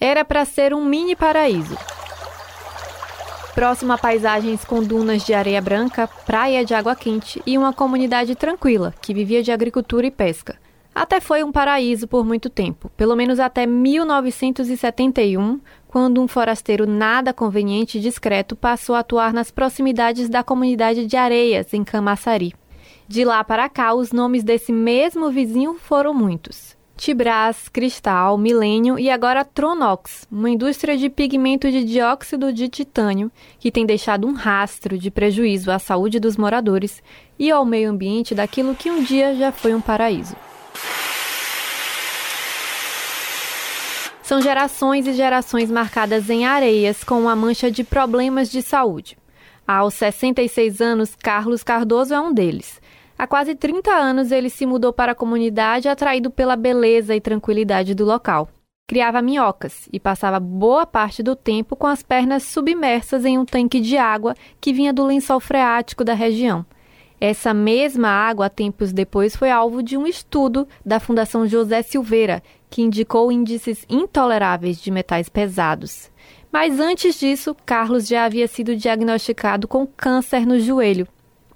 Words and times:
Era 0.00 0.24
para 0.24 0.46
ser 0.46 0.72
um 0.72 0.82
mini 0.82 1.14
paraíso. 1.14 1.76
Próximo 3.54 3.92
a 3.92 3.98
paisagens 3.98 4.64
com 4.64 4.82
dunas 4.82 5.26
de 5.26 5.34
areia 5.34 5.60
branca, 5.60 6.08
praia 6.24 6.64
de 6.64 6.72
água 6.72 6.96
quente 6.96 7.42
e 7.46 7.58
uma 7.58 7.70
comunidade 7.70 8.34
tranquila 8.34 8.94
que 9.02 9.12
vivia 9.12 9.42
de 9.42 9.52
agricultura 9.52 10.06
e 10.06 10.10
pesca. 10.10 10.56
Até 10.94 11.20
foi 11.20 11.44
um 11.44 11.52
paraíso 11.52 12.08
por 12.08 12.24
muito 12.24 12.48
tempo, 12.48 12.90
pelo 12.96 13.14
menos 13.14 13.38
até 13.38 13.66
1971, 13.66 15.60
quando 15.86 16.22
um 16.22 16.26
forasteiro 16.26 16.86
nada 16.86 17.34
conveniente 17.34 17.98
e 17.98 18.00
discreto 18.00 18.56
passou 18.56 18.94
a 18.94 19.00
atuar 19.00 19.34
nas 19.34 19.50
proximidades 19.50 20.30
da 20.30 20.42
comunidade 20.42 21.04
de 21.04 21.16
Areias, 21.18 21.74
em 21.74 21.84
Camaçari. 21.84 22.54
De 23.06 23.22
lá 23.22 23.44
para 23.44 23.68
cá, 23.68 23.92
os 23.92 24.12
nomes 24.12 24.42
desse 24.42 24.72
mesmo 24.72 25.30
vizinho 25.30 25.74
foram 25.74 26.14
muitos. 26.14 26.79
Tibras, 27.00 27.66
Cristal, 27.70 28.36
Milênio 28.36 28.98
e 28.98 29.08
agora 29.08 29.42
Tronox, 29.42 30.28
uma 30.30 30.50
indústria 30.50 30.98
de 30.98 31.08
pigmento 31.08 31.70
de 31.70 31.82
dióxido 31.82 32.52
de 32.52 32.68
titânio 32.68 33.32
que 33.58 33.72
tem 33.72 33.86
deixado 33.86 34.26
um 34.26 34.34
rastro 34.34 34.98
de 34.98 35.10
prejuízo 35.10 35.70
à 35.70 35.78
saúde 35.78 36.20
dos 36.20 36.36
moradores 36.36 37.02
e 37.38 37.50
ao 37.50 37.64
meio 37.64 37.88
ambiente 37.88 38.34
daquilo 38.34 38.74
que 38.74 38.90
um 38.90 39.02
dia 39.02 39.34
já 39.34 39.50
foi 39.50 39.74
um 39.74 39.80
paraíso. 39.80 40.36
São 44.22 44.42
gerações 44.42 45.06
e 45.06 45.14
gerações 45.14 45.70
marcadas 45.70 46.28
em 46.28 46.44
areias 46.44 47.02
com 47.02 47.18
uma 47.18 47.34
mancha 47.34 47.70
de 47.70 47.82
problemas 47.82 48.50
de 48.50 48.60
saúde. 48.60 49.16
Aos 49.66 49.94
66 49.94 50.82
anos, 50.82 51.14
Carlos 51.14 51.62
Cardoso 51.62 52.12
é 52.12 52.20
um 52.20 52.30
deles. 52.30 52.78
Há 53.20 53.26
quase 53.26 53.54
30 53.54 53.92
anos 53.92 54.32
ele 54.32 54.48
se 54.48 54.64
mudou 54.64 54.94
para 54.94 55.12
a 55.12 55.14
comunidade 55.14 55.90
atraído 55.90 56.30
pela 56.30 56.56
beleza 56.56 57.14
e 57.14 57.20
tranquilidade 57.20 57.94
do 57.94 58.02
local. 58.02 58.48
Criava 58.88 59.20
minhocas 59.20 59.86
e 59.92 60.00
passava 60.00 60.40
boa 60.40 60.86
parte 60.86 61.22
do 61.22 61.36
tempo 61.36 61.76
com 61.76 61.86
as 61.86 62.02
pernas 62.02 62.44
submersas 62.44 63.26
em 63.26 63.36
um 63.36 63.44
tanque 63.44 63.78
de 63.78 63.98
água 63.98 64.34
que 64.58 64.72
vinha 64.72 64.90
do 64.90 65.04
lençol 65.04 65.38
freático 65.38 66.02
da 66.02 66.14
região. 66.14 66.64
Essa 67.20 67.52
mesma 67.52 68.08
água, 68.08 68.48
tempos 68.48 68.90
depois, 68.90 69.36
foi 69.36 69.50
alvo 69.50 69.82
de 69.82 69.98
um 69.98 70.06
estudo 70.06 70.66
da 70.82 70.98
Fundação 70.98 71.46
José 71.46 71.82
Silveira, 71.82 72.42
que 72.70 72.80
indicou 72.80 73.30
índices 73.30 73.84
intoleráveis 73.86 74.80
de 74.80 74.90
metais 74.90 75.28
pesados. 75.28 76.10
Mas 76.50 76.80
antes 76.80 77.20
disso, 77.20 77.54
Carlos 77.66 78.08
já 78.08 78.24
havia 78.24 78.48
sido 78.48 78.74
diagnosticado 78.74 79.68
com 79.68 79.86
câncer 79.86 80.46
no 80.46 80.58
joelho 80.58 81.06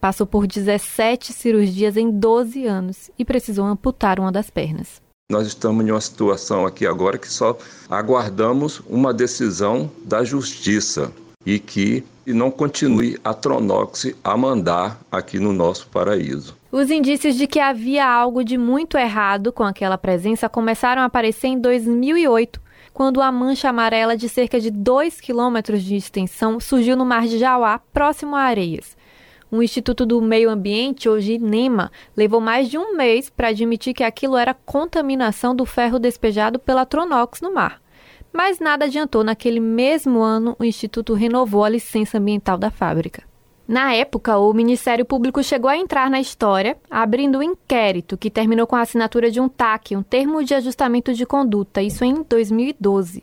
Passou 0.00 0.26
por 0.26 0.46
17 0.46 1.32
cirurgias 1.32 1.96
em 1.96 2.10
12 2.10 2.66
anos 2.66 3.10
e 3.18 3.24
precisou 3.24 3.66
amputar 3.66 4.18
uma 4.18 4.32
das 4.32 4.48
pernas. 4.48 5.02
Nós 5.30 5.46
estamos 5.46 5.86
em 5.86 5.90
uma 5.90 6.00
situação 6.00 6.64
aqui 6.64 6.86
agora 6.86 7.18
que 7.18 7.30
só 7.30 7.56
aguardamos 7.88 8.80
uma 8.88 9.12
decisão 9.12 9.90
da 10.04 10.24
justiça 10.24 11.12
e 11.44 11.58
que 11.58 12.02
não 12.26 12.50
continue 12.50 13.18
a 13.22 13.34
Tronox 13.34 14.12
a 14.24 14.36
mandar 14.36 14.98
aqui 15.12 15.38
no 15.38 15.52
nosso 15.52 15.86
paraíso. 15.88 16.56
Os 16.72 16.90
indícios 16.90 17.34
de 17.36 17.46
que 17.46 17.60
havia 17.60 18.08
algo 18.08 18.42
de 18.42 18.56
muito 18.56 18.96
errado 18.96 19.52
com 19.52 19.64
aquela 19.64 19.98
presença 19.98 20.48
começaram 20.48 21.02
a 21.02 21.06
aparecer 21.06 21.48
em 21.48 21.60
2008, 21.60 22.60
quando 22.92 23.20
a 23.20 23.30
mancha 23.30 23.68
amarela 23.68 24.16
de 24.16 24.28
cerca 24.28 24.58
de 24.58 24.70
2 24.70 25.20
quilômetros 25.20 25.82
de 25.82 25.94
extensão 25.96 26.58
surgiu 26.58 26.96
no 26.96 27.04
Mar 27.04 27.26
de 27.26 27.38
Jauá, 27.38 27.80
próximo 27.92 28.34
a 28.34 28.40
Areias. 28.40 28.96
O 29.50 29.62
Instituto 29.62 30.06
do 30.06 30.22
Meio 30.22 30.48
Ambiente, 30.48 31.08
hoje 31.08 31.32
INEMA, 31.32 31.90
levou 32.16 32.40
mais 32.40 32.68
de 32.68 32.78
um 32.78 32.96
mês 32.96 33.28
para 33.28 33.48
admitir 33.48 33.92
que 33.92 34.04
aquilo 34.04 34.36
era 34.36 34.54
contaminação 34.54 35.56
do 35.56 35.66
ferro 35.66 35.98
despejado 35.98 36.58
pela 36.58 36.86
Tronox 36.86 37.40
no 37.40 37.52
mar. 37.52 37.82
Mas 38.32 38.60
nada 38.60 38.84
adiantou. 38.84 39.24
Naquele 39.24 39.58
mesmo 39.58 40.20
ano, 40.20 40.54
o 40.56 40.64
Instituto 40.64 41.14
renovou 41.14 41.64
a 41.64 41.68
licença 41.68 42.18
ambiental 42.18 42.56
da 42.56 42.70
fábrica. 42.70 43.24
Na 43.66 43.92
época, 43.92 44.38
o 44.38 44.52
Ministério 44.52 45.04
Público 45.04 45.42
chegou 45.42 45.68
a 45.68 45.76
entrar 45.76 46.08
na 46.08 46.20
história, 46.20 46.76
abrindo 46.88 47.38
um 47.38 47.42
inquérito 47.42 48.16
que 48.16 48.30
terminou 48.30 48.68
com 48.68 48.76
a 48.76 48.82
assinatura 48.82 49.30
de 49.30 49.40
um 49.40 49.48
TAC, 49.48 49.96
um 49.96 50.02
termo 50.02 50.44
de 50.44 50.54
ajustamento 50.54 51.12
de 51.12 51.26
conduta, 51.26 51.82
isso 51.82 52.04
em 52.04 52.22
2012. 52.22 53.22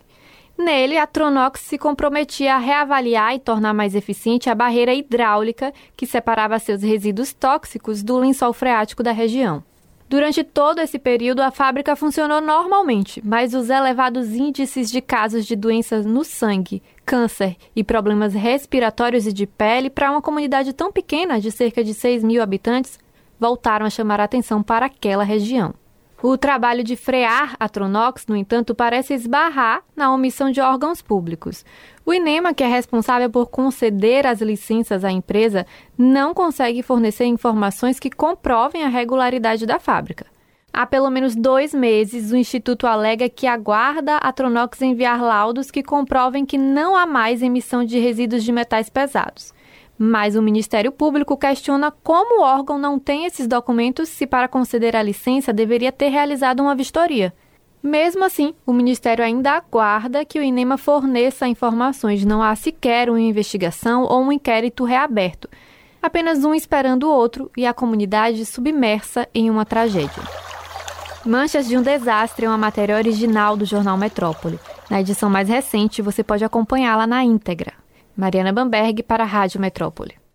Nele, 0.57 0.97
a 0.97 1.05
Tronox 1.05 1.61
se 1.61 1.77
comprometia 1.77 2.55
a 2.55 2.57
reavaliar 2.57 3.35
e 3.35 3.39
tornar 3.39 3.75
mais 3.75 3.93
eficiente 3.93 4.49
a 4.49 4.55
barreira 4.55 4.91
hidráulica 4.91 5.71
que 5.95 6.07
separava 6.07 6.57
seus 6.57 6.81
resíduos 6.81 7.31
tóxicos 7.31 8.01
do 8.01 8.17
lençol 8.17 8.51
freático 8.53 9.03
da 9.03 9.11
região. 9.11 9.63
Durante 10.09 10.43
todo 10.43 10.79
esse 10.79 10.97
período, 10.97 11.41
a 11.41 11.51
fábrica 11.51 11.95
funcionou 11.95 12.41
normalmente, 12.41 13.21
mas 13.23 13.53
os 13.53 13.69
elevados 13.69 14.33
índices 14.33 14.89
de 14.89 15.01
casos 15.01 15.45
de 15.45 15.55
doenças 15.55 16.05
no 16.05 16.23
sangue, 16.23 16.81
câncer 17.05 17.55
e 17.75 17.83
problemas 17.83 18.33
respiratórios 18.33 19.27
e 19.27 19.33
de 19.33 19.45
pele 19.45 19.89
para 19.89 20.09
uma 20.09 20.21
comunidade 20.21 20.73
tão 20.73 20.91
pequena 20.91 21.39
de 21.39 21.51
cerca 21.51 21.83
de 21.83 21.93
6 21.93 22.23
mil 22.23 22.41
habitantes 22.41 22.97
voltaram 23.39 23.85
a 23.85 23.89
chamar 23.89 24.19
a 24.19 24.23
atenção 24.23 24.63
para 24.63 24.87
aquela 24.87 25.23
região. 25.23 25.73
O 26.21 26.35
trabalho 26.35 26.83
de 26.83 26.95
frear 26.95 27.55
a 27.59 27.69
Tronox, 27.69 28.25
no 28.25 28.35
entanto, 28.35 28.73
parece 28.73 29.13
esbarrar 29.13 29.83
na 29.95 30.11
omissão 30.11 30.49
de 30.49 30.59
órgãos 30.59 30.99
públicos. 30.99 31.63
O 32.03 32.11
INEMA, 32.11 32.55
que 32.55 32.63
é 32.63 32.67
responsável 32.67 33.29
por 33.29 33.47
conceder 33.47 34.25
as 34.25 34.41
licenças 34.41 35.05
à 35.05 35.11
empresa, 35.11 35.63
não 35.95 36.33
consegue 36.33 36.81
fornecer 36.81 37.25
informações 37.25 37.99
que 37.99 38.09
comprovem 38.09 38.83
a 38.83 38.87
regularidade 38.87 39.67
da 39.67 39.77
fábrica. 39.77 40.25
Há 40.73 40.87
pelo 40.87 41.09
menos 41.11 41.35
dois 41.35 41.71
meses, 41.71 42.31
o 42.31 42.35
Instituto 42.35 42.87
alega 42.87 43.29
que 43.29 43.45
aguarda 43.45 44.17
a 44.17 44.33
Tronox 44.33 44.81
enviar 44.81 45.21
laudos 45.21 45.69
que 45.69 45.83
comprovem 45.83 46.45
que 46.45 46.57
não 46.57 46.95
há 46.95 47.05
mais 47.05 47.43
emissão 47.43 47.83
de 47.83 47.99
resíduos 47.99 48.43
de 48.43 48.51
metais 48.51 48.89
pesados. 48.89 49.53
Mas 49.97 50.35
o 50.35 50.41
Ministério 50.41 50.91
Público 50.91 51.35
questiona 51.35 51.91
como 51.91 52.39
o 52.39 52.43
órgão 52.43 52.77
não 52.77 52.99
tem 52.99 53.25
esses 53.25 53.47
documentos 53.47 54.09
se, 54.09 54.27
para 54.27 54.47
conceder 54.47 54.95
a 54.95 55.01
licença, 55.01 55.51
deveria 55.51 55.91
ter 55.91 56.09
realizado 56.09 56.59
uma 56.59 56.75
vistoria. 56.75 57.33
Mesmo 57.81 58.23
assim, 58.23 58.53
o 58.65 58.73
Ministério 58.73 59.23
ainda 59.23 59.51
aguarda 59.53 60.25
que 60.25 60.39
o 60.39 60.43
INEMA 60.43 60.77
forneça 60.77 61.47
informações. 61.47 62.25
Não 62.25 62.43
há 62.43 62.55
sequer 62.55 63.09
uma 63.09 63.19
investigação 63.19 64.03
ou 64.03 64.21
um 64.21 64.31
inquérito 64.31 64.83
reaberto. 64.83 65.49
Apenas 66.01 66.43
um 66.43 66.53
esperando 66.53 67.03
o 67.03 67.11
outro 67.11 67.49
e 67.57 67.65
a 67.65 67.73
comunidade 67.73 68.45
submersa 68.45 69.27
em 69.33 69.49
uma 69.49 69.65
tragédia. 69.65 70.23
Manchas 71.25 71.67
de 71.67 71.77
um 71.77 71.81
Desastre 71.81 72.45
é 72.45 72.49
uma 72.49 72.57
matéria 72.57 72.95
original 72.95 73.57
do 73.57 73.65
jornal 73.65 73.97
Metrópole. 73.97 74.59
Na 74.89 75.01
edição 75.01 75.29
mais 75.29 75.49
recente, 75.49 76.01
você 76.01 76.23
pode 76.23 76.45
acompanhá-la 76.45 77.05
na 77.05 77.23
íntegra. 77.23 77.73
Mariana 78.17 78.51
Bamberg 78.51 79.03
para 79.03 79.23
a 79.23 79.27
Rádio 79.27 79.61
Metrópole. 79.61 80.26